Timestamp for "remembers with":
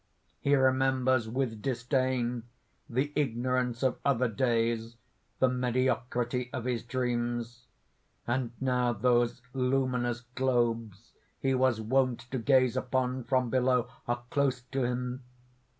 0.55-1.61